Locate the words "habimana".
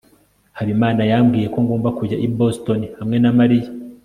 0.57-1.01